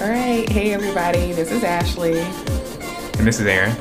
[0.00, 0.48] All right.
[0.48, 1.32] Hey, everybody.
[1.32, 2.20] This is Ashley.
[3.18, 3.72] And this is Aaron.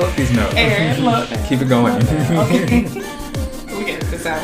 [0.00, 0.52] Up these notes.
[0.56, 1.28] Aaron, look.
[1.46, 1.94] Keep it going.
[2.02, 2.82] Okay.
[3.78, 4.42] we get this out.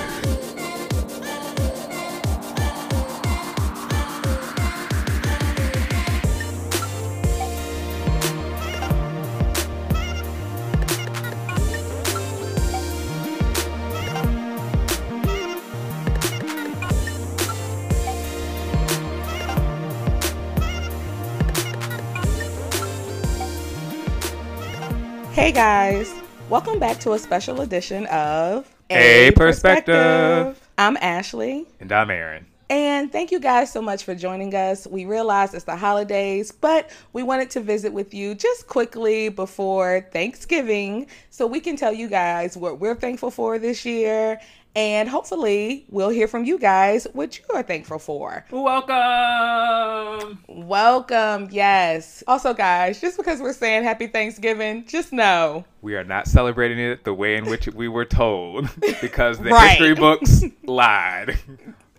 [25.33, 26.13] Hey guys,
[26.49, 30.61] welcome back to a special edition of A Perspective.
[30.77, 31.67] I'm Ashley.
[31.81, 32.47] and I'm Aaron.
[32.69, 34.87] And thank you guys so much for joining us.
[34.87, 40.07] We realize it's the holidays, but we wanted to visit with you just quickly before
[40.13, 44.41] Thanksgiving so we can tell you guys what we're thankful for this year.
[44.77, 48.45] And hopefully, we'll hear from you guys what you are thankful for.
[48.53, 50.39] Welcome.
[50.47, 52.23] Welcome, yes.
[52.29, 57.03] Also, guys, just because we're saying happy Thanksgiving, just know We are not celebrating it
[57.05, 58.69] the way in which we were told
[59.01, 59.71] because the Right.
[59.71, 61.37] history books lied.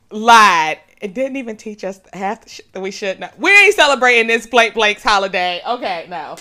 [0.10, 0.80] lied.
[1.02, 3.30] It didn't even teach us half the shit that we should know.
[3.38, 5.62] We ain't celebrating this Blake Blake's holiday.
[5.68, 6.36] Okay, no.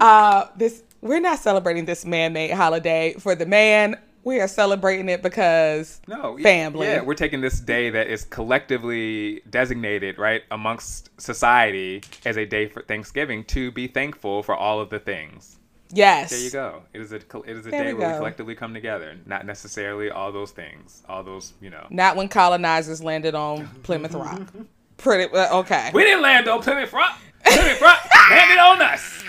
[0.00, 3.96] Uh, this we're not celebrating this man-made holiday for the man.
[4.24, 6.86] We are celebrating it because No, family.
[6.86, 12.66] Yeah, we're taking this day that is collectively designated, right, amongst society as a day
[12.66, 15.58] for Thanksgiving to be thankful for all of the things.
[15.90, 16.30] yes.
[16.30, 16.82] There you go.
[16.94, 19.44] It is a it is a There day we where we collectively come together, not
[19.44, 21.86] necessarily all those things, all those, you know.
[21.90, 24.40] Not when colonizers landed on Plymouth Rock.
[24.96, 25.90] Pretty well, okay.
[25.92, 27.18] We didn't land on Plymouth Rock.
[27.44, 27.98] Plymouth Rock
[28.30, 29.22] landed on us.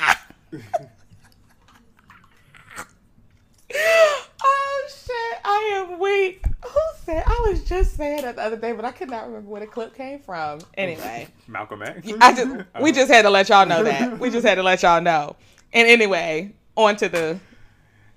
[4.86, 6.46] oh shit, I am weak.
[6.64, 7.24] Who said?
[7.26, 9.68] I was just saying that the other day, but I could not remember where the
[9.68, 10.60] clip came from.
[10.76, 11.28] Anyway.
[11.48, 12.08] Malcolm X.
[12.22, 14.20] I just we just had to let y'all know that.
[14.20, 15.36] We just had to let y'all know.
[15.74, 17.40] And anyway, on to the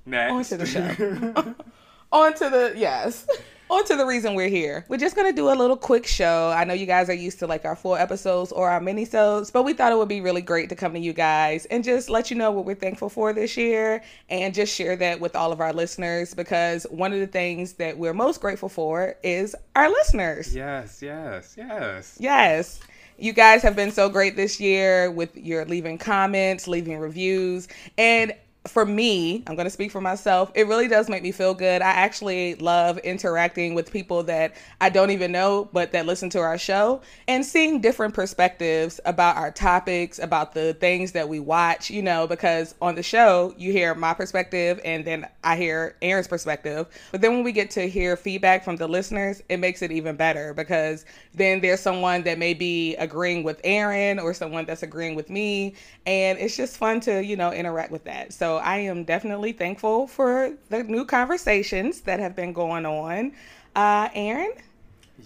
[0.07, 0.33] Next.
[0.33, 1.55] on to the show.
[2.13, 3.27] on to the yes.
[3.71, 4.87] On to the reason we're here.
[4.89, 6.51] We're just gonna do a little quick show.
[6.57, 9.63] I know you guys are used to like our full episodes or our mini-sodes, but
[9.63, 12.31] we thought it would be really great to come to you guys and just let
[12.31, 15.61] you know what we're thankful for this year and just share that with all of
[15.61, 20.55] our listeners because one of the things that we're most grateful for is our listeners.
[20.55, 22.17] yes, yes, yes.
[22.19, 22.81] Yes.
[23.19, 27.69] You guys have been so great this year with your leaving comments, leaving reviews.
[27.99, 28.33] And
[28.67, 30.53] for me, I'm going to speak for myself.
[30.55, 31.81] It really does make me feel good.
[31.81, 36.41] I actually love interacting with people that I don't even know, but that listen to
[36.41, 41.89] our show and seeing different perspectives about our topics, about the things that we watch,
[41.91, 46.29] you know, because on the show, you hear my perspective and then I hear Aaron's
[46.29, 46.87] perspective.
[47.11, 50.17] But then when we get to hear feedback from the listeners, it makes it even
[50.17, 51.05] better because
[51.35, 55.75] then there's someone that may be agreeing with Aaron or someone that's agreeing with me.
[56.07, 58.33] And it's just fun to, you know, interact with that.
[58.33, 63.33] So I am definitely thankful for the new conversations that have been going on.
[63.75, 64.53] Uh, Aaron,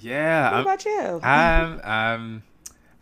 [0.00, 0.44] Yeah.
[0.50, 1.20] what I'm- about you?
[1.22, 2.42] I'm um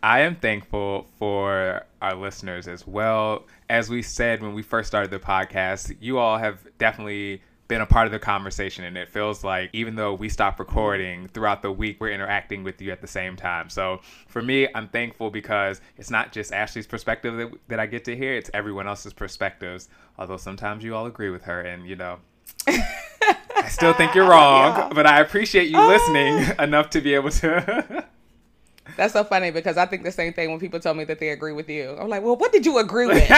[0.03, 3.45] I am thankful for our listeners as well.
[3.69, 7.87] As we said when we first started the podcast, you all have definitely been a
[7.87, 11.71] part of the conversation and it feels like even though we stop recording throughout the
[11.71, 15.81] week we're interacting with you at the same time so for me i'm thankful because
[15.97, 19.89] it's not just ashley's perspective that, that i get to hear it's everyone else's perspectives
[20.19, 22.19] although sometimes you all agree with her and you know
[22.67, 24.91] i still think you're wrong Yeah.
[24.93, 26.63] but i appreciate you listening ah.
[26.65, 28.05] enough to be able to
[28.97, 31.29] That's so funny because I think the same thing when people tell me that they
[31.29, 31.97] agree with you.
[31.99, 33.31] I'm like, well, what did you agree with?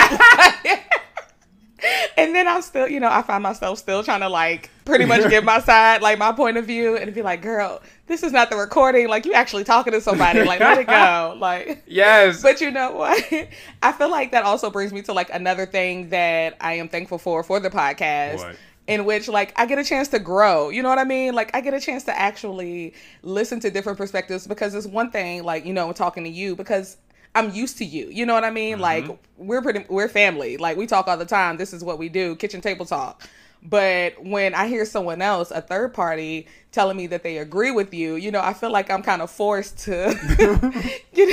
[2.17, 5.29] and then I'm still, you know, I find myself still trying to like pretty much
[5.31, 8.51] give my side, like my point of view, and be like, girl, this is not
[8.51, 9.09] the recording.
[9.09, 10.45] Like, you actually talking to somebody.
[10.45, 11.37] Like, let it go.
[11.43, 13.33] Like, yes but you know what?
[13.83, 17.19] I feel like that also brings me to like another thing that I am thankful
[17.19, 18.39] for for the podcast.
[18.39, 18.57] What?
[18.89, 20.69] In which, like, I get a chance to grow.
[20.69, 21.35] You know what I mean?
[21.35, 25.45] Like, I get a chance to actually listen to different perspectives because it's one thing,
[25.45, 26.97] like, you know, talking to you because
[27.35, 28.09] I'm used to you.
[28.11, 28.79] You know what I mean?
[28.79, 29.07] Like,
[29.37, 30.57] we're pretty, we're family.
[30.57, 31.57] Like, we talk all the time.
[31.57, 33.23] This is what we do kitchen table talk.
[33.65, 37.95] But when I hear someone else, a third party, telling me that they agree with
[37.95, 40.11] you, you know, I feel like I'm kind of forced to
[41.27, 41.33] know,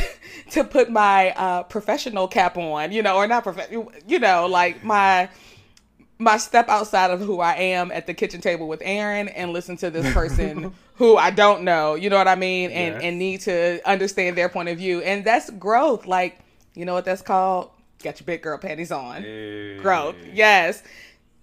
[0.52, 4.84] to put my uh, professional cap on, you know, or not professional, you know, like
[4.84, 5.30] my
[6.22, 9.78] my step outside of who I am at the kitchen table with Aaron and listen
[9.78, 13.04] to this person who I don't know, you know what I mean, and Yes.
[13.04, 16.06] and need to understand their point of view, and that's growth.
[16.06, 16.40] Like,
[16.76, 17.72] you know what that's called?
[18.04, 19.22] Got your big girl panties on.
[19.82, 20.84] Growth, yes.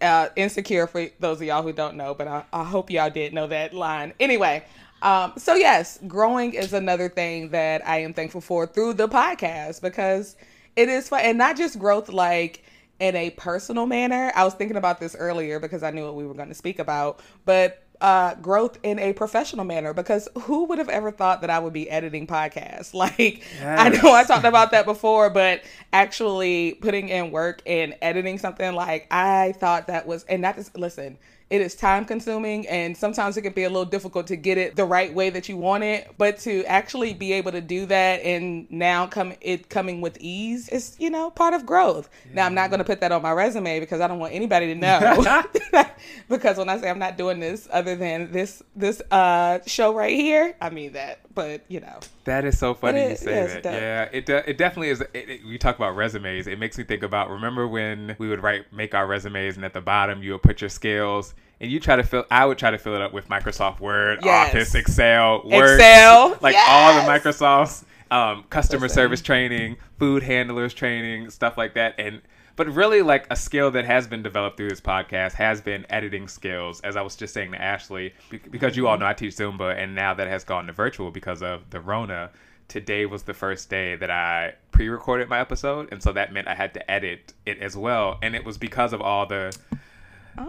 [0.00, 3.32] Uh, insecure for those of y'all who don't know, but I, I hope y'all did
[3.32, 4.12] know that line.
[4.20, 4.62] Anyway,
[5.00, 9.80] Um, so yes, growing is another thing that I am thankful for through the podcast
[9.80, 10.36] because
[10.74, 12.62] it is fun and not just growth like
[13.00, 14.32] in a personal manner.
[14.34, 16.78] I was thinking about this earlier because I knew what we were going to speak
[16.78, 21.50] about, but uh, growth in a professional manner because who would have ever thought that
[21.50, 22.94] I would be editing podcasts?
[23.06, 23.78] Like, yes.
[23.78, 25.62] I know I talked about that before, but
[25.92, 30.76] actually putting in work and editing something, like, I thought that was, and not just,
[30.76, 34.58] listen, it is time consuming and sometimes it can be a little difficult to get
[34.58, 36.10] it the right way that you want it.
[36.18, 40.68] But to actually be able to do that and now come it coming with ease
[40.68, 42.08] is you know part of growth.
[42.26, 42.34] Yeah.
[42.34, 44.66] now i'm not going to put that on my resume because i don't want anybody
[44.66, 45.44] to know.
[46.28, 50.14] Because when i say i'm not doing this other than this this uh show right
[50.14, 53.62] here i mean that but you know that is so funny it, you say yes,
[53.62, 56.76] that yeah it, de- it definitely is it, it, we talk about resumes it makes
[56.76, 60.22] me think about remember when we would write make our resumes and at the bottom
[60.22, 62.94] you would put your skills and you try to fill I would try to fill
[62.94, 64.48] it up with Microsoft Word, yes.
[64.50, 66.66] Office, Excel, Word, Excel, like yes.
[66.68, 68.94] all the Microsofts, um, customer Listen.
[68.94, 71.94] service training, food handlers training, stuff like that.
[71.98, 72.20] And
[72.56, 76.26] but really like a skill that has been developed through this podcast has been editing
[76.26, 78.14] skills as i was just saying to ashley
[78.50, 79.02] because you all mm-hmm.
[79.02, 82.30] know i teach zumba and now that has gone to virtual because of the rona
[82.68, 86.54] today was the first day that i pre-recorded my episode and so that meant i
[86.54, 89.56] had to edit it as well and it was because of all the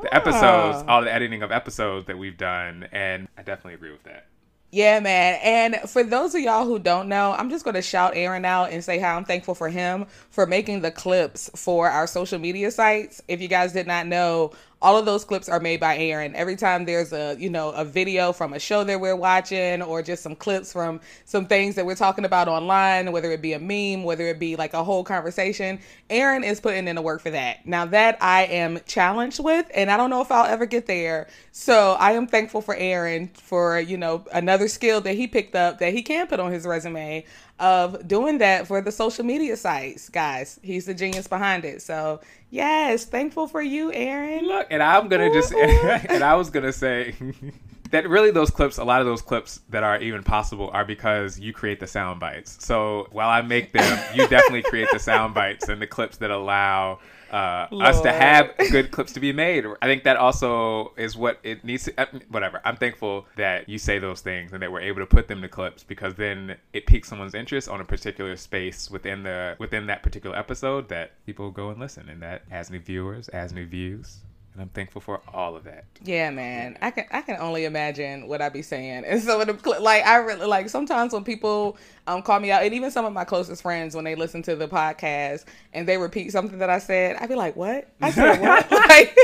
[0.01, 0.85] the episodes, ah.
[0.87, 4.25] all the editing of episodes that we've done, and I definitely agree with that.
[4.69, 5.39] Yeah, man.
[5.43, 8.71] And for those of y'all who don't know, I'm just going to shout Aaron out
[8.71, 12.69] and say how I'm thankful for him for making the clips for our social media
[12.69, 13.21] sites.
[13.29, 16.35] If you guys did not know, all of those clips are made by Aaron.
[16.35, 20.03] Every time there's a, you know, a video from a show that we're watching or
[20.03, 23.59] just some clips from some things that we're talking about online, whether it be a
[23.59, 25.79] meme, whether it be like a whole conversation,
[26.09, 27.65] Aaron is putting in the work for that.
[27.65, 31.27] Now that I am challenged with and I don't know if I'll ever get there.
[31.51, 35.79] So I am thankful for Aaron for, you know, another skill that he picked up
[35.79, 37.25] that he can put on his resume
[37.59, 40.59] of doing that for the social media sites, guys.
[40.61, 41.81] He's the genius behind it.
[41.81, 42.21] So
[42.51, 44.45] yes, thankful for you, Aaron.
[44.45, 47.15] Look, and I'm gonna just and I was gonna say
[47.91, 51.39] that really those clips, a lot of those clips that are even possible are because
[51.39, 52.57] you create the sound bites.
[52.63, 56.31] So while I make them, you definitely create the sound bites and the clips that
[56.31, 56.99] allow
[57.31, 59.65] uh, us to have good clips to be made.
[59.81, 61.93] I think that also is what it needs to.
[61.97, 62.61] Uh, whatever.
[62.63, 65.49] I'm thankful that you say those things and that we're able to put them to
[65.49, 70.03] clips because then it piques someone's interest on a particular space within the within that
[70.03, 74.19] particular episode that people go and listen, and that has new viewers, has new views
[74.57, 75.85] and I'm thankful for all of that.
[76.03, 76.79] Yeah, man.
[76.81, 79.05] I can I can only imagine what I'd be saying.
[79.05, 81.77] And so the like I really like sometimes when people
[82.07, 84.55] um call me out, and even some of my closest friends when they listen to
[84.55, 87.87] the podcast and they repeat something that I said, I'd be like, "What?
[88.01, 89.15] I said what?" like,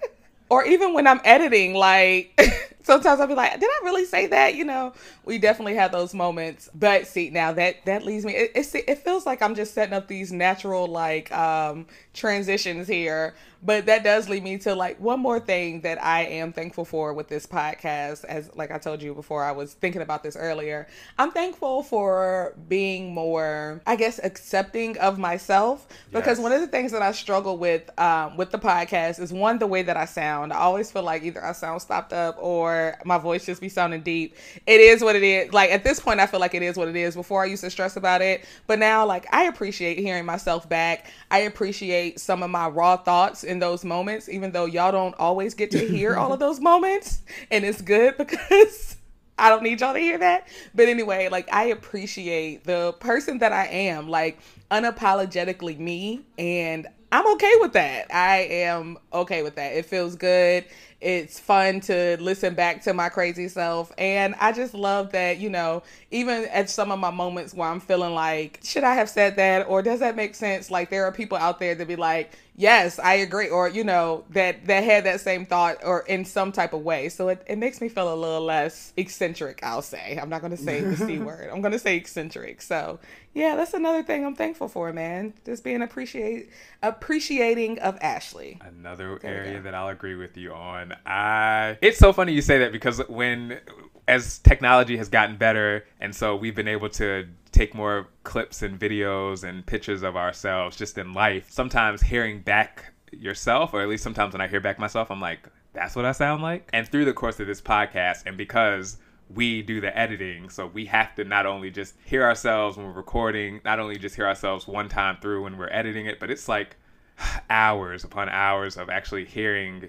[0.50, 2.38] or even when I'm editing, like.
[2.84, 4.56] sometimes I'll be like, did I really say that?
[4.56, 4.92] You know,
[5.24, 6.68] we definitely have those moments.
[6.74, 8.34] But see, now that that leads me.
[8.34, 13.34] It, it, it feels like I'm just setting up these natural like um transitions here
[13.64, 17.14] but that does lead me to like one more thing that I am thankful for
[17.14, 18.24] with this podcast.
[18.24, 20.88] As like I told you before, I was thinking about this earlier.
[21.16, 26.40] I'm thankful for being more, I guess, accepting of myself because yes.
[26.40, 29.66] one of the things that I struggle with um, with the podcast is one the
[29.66, 30.52] way that I sound.
[30.52, 34.02] I always feel like either I sound stopped up or my voice just be sounding
[34.02, 34.34] deep.
[34.66, 35.52] It is what it is.
[35.52, 37.14] Like at this point, I feel like it is what it is.
[37.14, 41.06] Before I used to stress about it, but now like I appreciate hearing myself back.
[41.30, 45.54] I appreciate some of my raw thoughts in those moments, even though y'all don't always
[45.54, 47.22] get to hear all of those moments.
[47.52, 48.96] And it's good because
[49.38, 50.48] I don't need y'all to hear that.
[50.74, 54.40] But anyway, like I appreciate the person that I am, like
[54.72, 56.22] unapologetically me.
[56.38, 58.12] And I'm okay with that.
[58.12, 59.74] I am okay with that.
[59.74, 60.64] It feels good
[61.02, 63.92] it's fun to listen back to my crazy self.
[63.98, 65.82] And I just love that, you know,
[66.12, 69.66] even at some of my moments where I'm feeling like, should I have said that?
[69.68, 70.70] Or does that make sense?
[70.70, 73.48] Like there are people out there that be like, yes, I agree.
[73.48, 77.08] Or, you know, that, that had that same thought or in some type of way.
[77.08, 80.18] So it, it makes me feel a little less eccentric, I'll say.
[80.22, 81.50] I'm not going to say the C word.
[81.52, 82.62] I'm going to say eccentric.
[82.62, 83.00] So
[83.34, 85.32] yeah, that's another thing I'm thankful for, man.
[85.46, 86.50] Just being appreciate
[86.82, 88.58] appreciating of Ashley.
[88.60, 90.91] Another there area that I'll agree with you on.
[91.06, 93.60] I it's so funny you say that because when
[94.08, 98.78] as technology has gotten better and so we've been able to take more clips and
[98.78, 101.50] videos and pictures of ourselves just in life.
[101.50, 105.48] Sometimes hearing back yourself or at least sometimes when I hear back myself I'm like
[105.72, 106.68] that's what I sound like.
[106.72, 108.98] And through the course of this podcast and because
[109.34, 110.48] we do the editing.
[110.50, 114.14] So we have to not only just hear ourselves when we're recording, not only just
[114.14, 116.76] hear ourselves one time through when we're editing it, but it's like
[117.50, 119.88] hours upon hours of actually hearing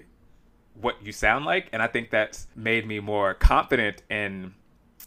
[0.80, 1.68] what you sound like.
[1.72, 4.54] And I think that's made me more confident in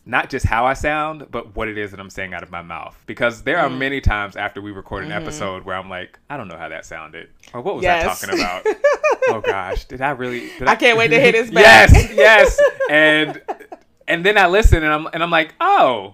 [0.05, 2.61] not just how I sound, but what it is that I'm saying out of my
[2.61, 2.97] mouth.
[3.07, 3.77] Because there are Mm.
[3.77, 5.15] many times after we record an Mhm.
[5.21, 7.29] episode where I'm like, I don't know how that sounded.
[7.53, 8.23] Or what was Yes.
[8.23, 8.65] I talking about?
[9.27, 10.49] oh gosh, did I really?
[10.59, 11.89] Did I can't wait to hit his back.
[11.91, 12.61] yes, yes.
[12.89, 13.41] And
[14.07, 16.13] and then I listen and I'm and I'm like, oh,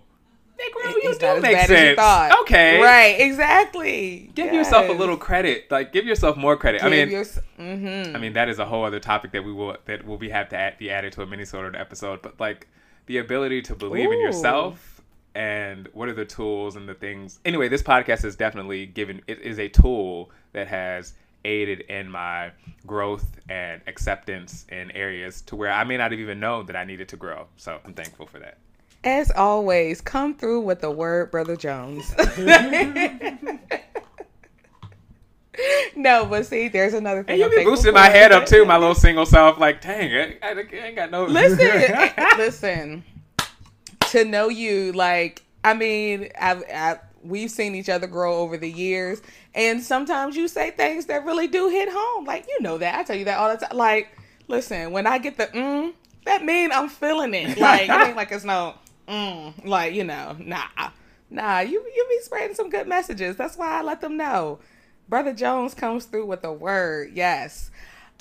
[0.71, 1.95] Negro, you It's do make you sense.
[1.97, 2.41] thought.
[2.41, 4.29] Okay, Right, exactly.
[4.35, 5.69] Give yourself a little credit.
[5.71, 6.81] Like give yourself more credit.
[6.83, 8.15] I Give mean, yours- mhm.
[8.15, 10.49] I mean that is a whole other topic that we will that will be have
[10.49, 12.21] to add, be added to a mini sort of episode.
[12.21, 12.67] But like
[13.07, 15.01] the ability to believe in yourself
[15.35, 17.39] and what are the tools and the things.
[17.43, 19.21] Anyway, this podcast is definitely given.
[19.27, 21.13] It is a tool that has
[21.45, 22.51] aided in my
[22.87, 26.85] growth and acceptance in areas to where I may not have even known that I
[26.85, 27.47] needed to grow.
[27.57, 28.57] So I'm thankful for that.
[29.03, 32.15] As always, come through with the word, Brother Jones.
[35.95, 37.41] no, but see, there's another thing.
[37.41, 39.59] And you be boosting my head up too, my little single self.
[39.59, 41.25] Like, dang, I, I, I ain't got no.
[41.25, 43.03] listen, listen.
[44.11, 48.69] To know you, like, I mean, I've, i we've seen each other grow over the
[48.69, 49.21] years,
[49.53, 52.25] and sometimes you say things that really do hit home.
[52.25, 53.77] Like, you know that I tell you that all the time.
[53.77, 54.09] Like,
[54.47, 55.93] listen, when I get the mm,
[56.25, 57.57] that mean I'm feeling it.
[57.57, 58.75] Like, it ain't like it's no
[59.07, 60.89] mm, like you know, nah,
[61.29, 61.59] nah.
[61.59, 63.35] You you be spreading some good messages.
[63.35, 64.59] That's why I let them know.
[65.09, 67.11] Brother Jones comes through with a word.
[67.13, 67.71] Yes.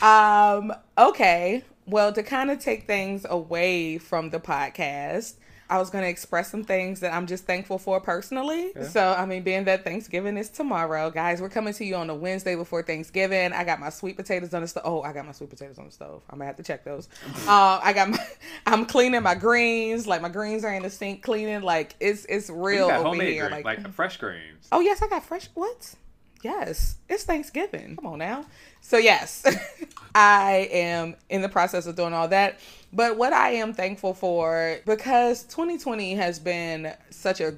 [0.00, 1.64] Um, okay.
[1.86, 5.34] Well, to kind of take things away from the podcast,
[5.72, 8.72] I was going to express some things that I'm just thankful for personally.
[8.76, 8.82] Yeah.
[8.88, 12.14] So, I mean, being that Thanksgiving is tomorrow, guys, we're coming to you on the
[12.14, 13.54] Wednesday before Thanksgiving.
[13.54, 14.82] I got my sweet potatoes on the stove.
[14.84, 16.22] Oh, I got my sweet potatoes on the stove.
[16.28, 17.08] I'm gonna have to check those.
[17.48, 18.18] uh, I got my.
[18.66, 20.06] I'm cleaning my greens.
[20.06, 21.62] Like my greens are in the sink cleaning.
[21.62, 23.48] Like it's it's real over homemade here.
[23.48, 24.68] green, Like, like, fresh greens.
[24.72, 25.48] Oh yes, I got fresh.
[25.54, 25.94] What?
[26.42, 27.96] Yes, it's Thanksgiving.
[27.96, 28.44] Come on now.
[28.82, 29.42] So yes,
[30.14, 32.58] I am in the process of doing all that.
[32.92, 37.54] But what I am thankful for because 2020 has been such a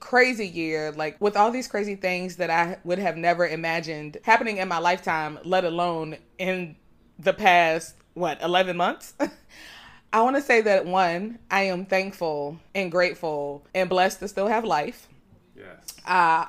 [0.00, 4.58] crazy year like with all these crazy things that I would have never imagined happening
[4.58, 6.76] in my lifetime let alone in
[7.18, 9.14] the past what 11 months
[10.12, 14.48] I want to say that one I am thankful and grateful and blessed to still
[14.48, 15.08] have life
[15.56, 15.86] Yes.
[16.06, 16.46] uh,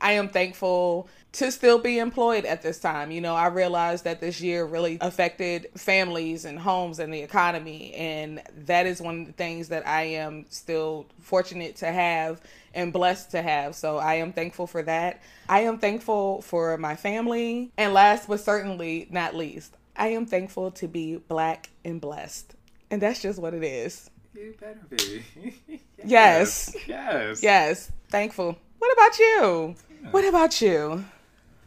[0.00, 3.10] I am thankful to still be employed at this time.
[3.10, 7.92] You know, I realized that this year really affected families and homes and the economy.
[7.94, 12.40] And that is one of the things that I am still fortunate to have
[12.74, 13.74] and blessed to have.
[13.74, 15.20] So I am thankful for that.
[15.48, 17.72] I am thankful for my family.
[17.76, 22.54] And last but certainly not least, I am thankful to be black and blessed.
[22.90, 24.10] And that's just what it is.
[24.34, 25.24] You better be.
[26.04, 26.74] Yes.
[26.86, 27.42] Yes.
[27.42, 28.56] Yes, thankful.
[28.78, 29.74] What about you?
[30.10, 31.04] What about you?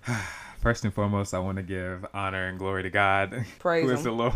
[0.61, 3.99] First and foremost, I want to give honor and glory to God, Praise who is
[4.01, 4.03] him.
[4.03, 4.33] the Lord.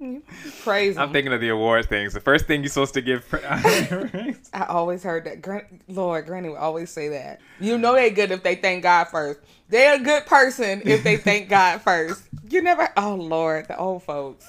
[0.64, 1.12] Praise I'm him.
[1.12, 2.12] thinking of the award things.
[2.12, 3.24] The first thing you're supposed to give.
[4.52, 5.40] I always heard that.
[5.42, 7.40] Gran- Lord, Granny would always say that.
[7.60, 9.38] You know they good if they thank God first.
[9.68, 12.24] They're a good person if they thank God first.
[12.48, 12.88] You never.
[12.96, 14.48] Oh Lord, the old folks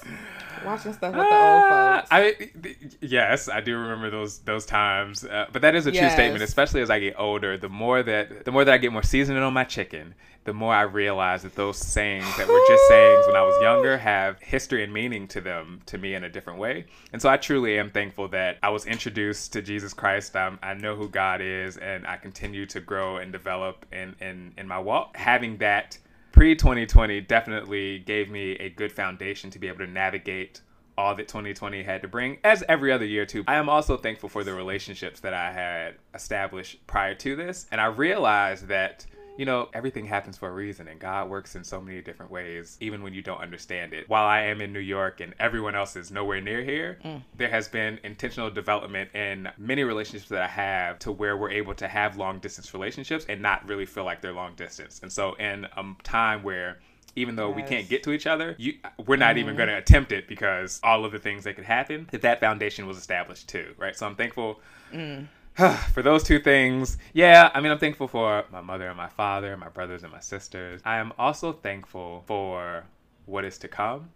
[0.64, 2.08] watching stuff with the old Ah, folks.
[2.12, 5.24] I th- yes, I do remember those those times.
[5.24, 7.56] Uh, but that is a true statement, especially as I get older.
[7.56, 10.14] The more that the more that I get more seasoning on my chicken,
[10.44, 13.96] the more I realize that those sayings that were just sayings when I was younger
[13.98, 16.86] have history and meaning to them to me in a different way.
[17.12, 20.34] And so I truly am thankful that I was introduced to Jesus Christ.
[20.34, 24.52] Um, I know who God is, and I continue to grow and develop in in,
[24.56, 25.16] in my walk.
[25.16, 25.98] Having that
[26.32, 30.62] pre 2020 definitely gave me a good foundation to be able to navigate
[30.98, 33.44] all that 2020 had to bring, as every other year too.
[33.46, 37.80] I am also thankful for the relationships that I had established prior to this, and
[37.80, 39.06] I realized that.
[39.36, 42.76] You know, everything happens for a reason, and God works in so many different ways,
[42.80, 44.08] even when you don't understand it.
[44.08, 47.22] While I am in New York and everyone else is nowhere near here, mm.
[47.36, 51.74] there has been intentional development in many relationships that I have to where we're able
[51.76, 55.00] to have long distance relationships and not really feel like they're long distance.
[55.02, 56.78] And so, in a time where
[57.16, 58.74] even though we can't get to each other, you,
[59.06, 59.58] we're not even mm-hmm.
[59.58, 62.86] going to attempt it because all of the things that could happen, that that foundation
[62.86, 63.96] was established too, right?
[63.96, 64.60] So I'm thankful
[64.92, 65.26] mm.
[65.92, 66.96] for those two things.
[67.12, 70.20] Yeah, I mean, I'm thankful for my mother and my father, my brothers and my
[70.20, 70.80] sisters.
[70.84, 72.84] I am also thankful for
[73.26, 74.10] what is to come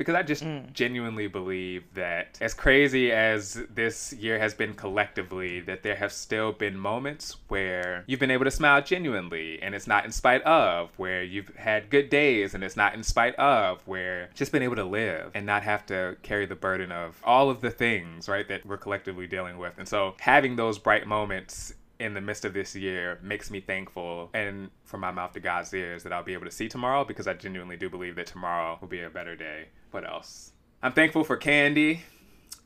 [0.00, 0.72] because I just mm.
[0.72, 6.52] genuinely believe that as crazy as this year has been collectively, that there have still
[6.52, 10.88] been moments where you've been able to smile genuinely and it's not in spite of,
[10.98, 14.76] where you've had good days and it's not in spite of, where just been able
[14.76, 18.48] to live and not have to carry the burden of all of the things, right,
[18.48, 19.74] that we're collectively dealing with.
[19.76, 24.30] And so having those bright moments in the midst of this year makes me thankful
[24.32, 27.28] and from my mouth to God's ears that I'll be able to see tomorrow because
[27.28, 29.66] I genuinely do believe that tomorrow will be a better day.
[29.90, 30.52] What else?
[30.82, 32.02] I'm thankful for candy.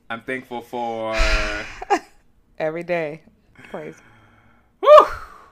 [0.08, 1.16] I'm thankful for.
[2.58, 3.22] Every day.
[3.70, 3.96] Praise.
[4.80, 4.88] Woo!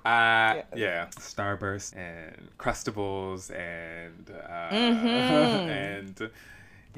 [0.04, 6.30] Uh, yeah, Starburst and Crustables and uh, and you The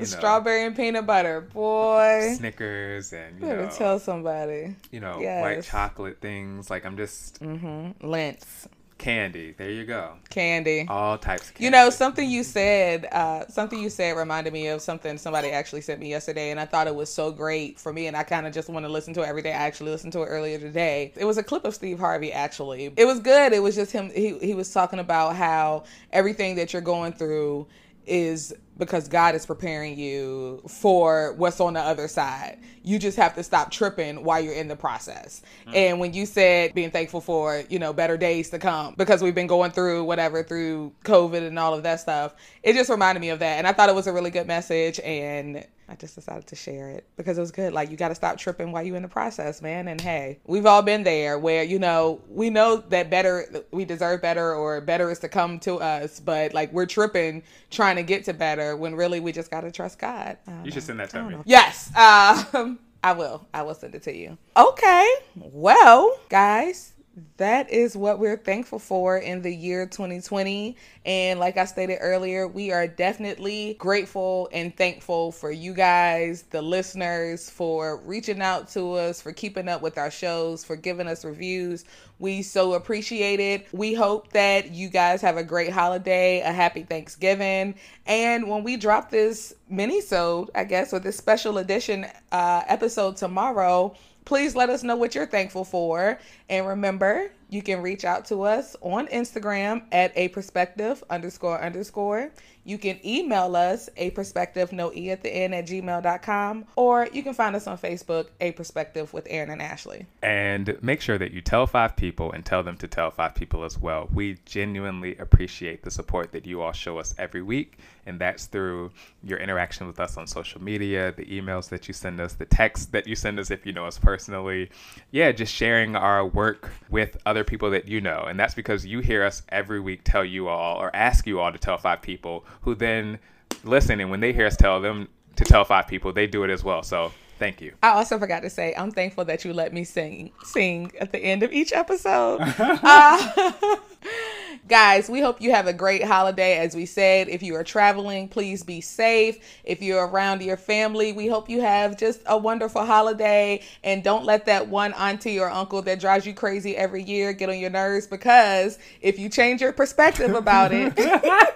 [0.03, 2.35] know, strawberry and peanut butter, boy.
[2.37, 4.75] Snickers and you Better know, tell somebody.
[4.91, 6.71] you know, white chocolate things.
[6.71, 8.07] Like I'm just Mm-hmm.
[8.07, 9.53] Lindt's, candy.
[9.53, 10.15] There you go.
[10.31, 10.87] candy.
[10.89, 11.49] All types.
[11.49, 11.65] Of candy.
[11.65, 15.81] You know, something you said, uh, something you said reminded me of something somebody actually
[15.83, 18.47] sent me yesterday, and I thought it was so great for me, and I kind
[18.47, 19.51] of just want to listen to it every day.
[19.51, 21.13] I actually listened to it earlier today.
[21.17, 22.93] It was a clip of Steve Harvey, actually.
[22.97, 23.53] It was good.
[23.53, 24.11] It was just him.
[24.15, 27.67] He he was talking about how everything that you're going through
[28.07, 32.59] is because God is preparing you for what's on the other side.
[32.83, 35.43] You just have to stop tripping while you're in the process.
[35.67, 35.77] Mm.
[35.77, 39.35] And when you said being thankful for, you know, better days to come because we've
[39.35, 43.31] been going through whatever through COVID and all of that stuff, it just reminded me
[43.31, 43.59] of that.
[43.59, 45.65] And I thought it was a really good message and
[45.95, 47.73] I just decided to share it because it was good.
[47.73, 49.87] Like you got to stop tripping while you're in the process, man.
[49.87, 54.21] And hey, we've all been there where you know we know that better, we deserve
[54.21, 58.25] better, or better is to come to us, but like we're tripping trying to get
[58.25, 60.37] to better when really we just got to trust God.
[60.65, 60.81] You should know.
[60.81, 61.31] send that to me.
[61.31, 61.43] know.
[61.47, 63.47] Yes, um, I will.
[63.55, 64.37] I will send it to you.
[64.57, 65.09] Okay.
[65.37, 66.94] Well, guys.
[67.37, 70.77] That is what we're thankful for in the year 2020.
[71.07, 76.61] And like I stated earlier, we are definitely grateful and thankful for you guys, the
[76.61, 81.25] listeners, for reaching out to us, for keeping up with our shows, for giving us
[81.25, 81.85] reviews.
[82.19, 83.69] We so appreciate it.
[83.73, 87.77] We hope that you guys have a great holiday, a happy Thanksgiving.
[88.07, 93.95] And when we drop this mini-sode, I guess, or this special edition uh, episode tomorrow,
[94.25, 96.19] please let us know what you're thankful for.
[96.49, 102.31] And remember, you can reach out to us on Instagram at a perspective underscore underscore.
[102.65, 107.23] You can email us a perspective, no E at the end at gmail.com, or you
[107.23, 110.07] can find us on Facebook, a perspective with Aaron and Ashley.
[110.23, 113.65] And make sure that you tell five people and tell them to tell five people
[113.65, 114.09] as well.
[114.13, 117.79] We genuinely appreciate the support that you all show us every week.
[118.07, 118.91] And that's through
[119.23, 122.87] your interaction with us on social media, the emails that you send us, the texts
[122.87, 124.71] that you send us if you know us personally.
[125.11, 128.25] Yeah, just sharing our work with other people that you know.
[128.29, 131.51] And that's because you hear us every week tell you all or ask you all
[131.53, 133.19] to tell five people who then
[133.63, 134.01] listen.
[134.01, 136.65] And when they hear us tell them to tell five people, they do it as
[136.65, 136.83] well.
[136.83, 137.75] So thank you.
[137.83, 141.19] I also forgot to say I'm thankful that you let me sing sing at the
[141.19, 142.41] end of each episode.
[142.87, 143.77] Uh,
[144.69, 146.59] guys, we hope you have a great holiday.
[146.59, 149.39] As we said, if you are traveling, please be safe.
[149.65, 153.63] If you're around your family, we hope you have just a wonderful holiday.
[153.83, 157.49] And don't let that one auntie or uncle that drives you crazy every year get
[157.49, 160.95] on your nerves because if you change your perspective about it,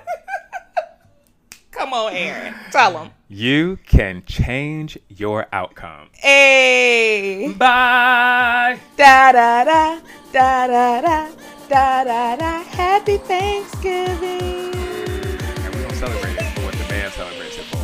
[1.78, 3.10] come on, Aaron, tell them.
[3.28, 6.08] You can change your outcome.
[6.12, 7.52] Hey.
[7.56, 8.80] Bye.
[8.96, 10.00] Da da da
[10.32, 11.30] da da da
[11.68, 12.62] da da da.
[12.64, 14.74] Happy Thanksgiving.
[14.74, 17.78] And we don't celebrate it for what the band celebrates it for.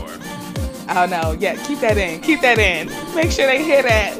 [0.96, 2.20] Oh no, yeah, keep that in.
[2.20, 2.88] Keep that in.
[3.14, 4.16] Make sure they hear that.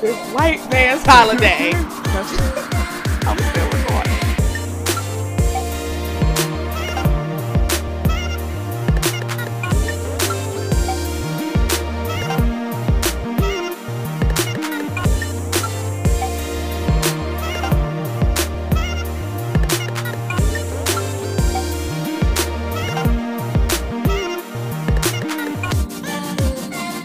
[0.00, 2.76] This white man's holiday.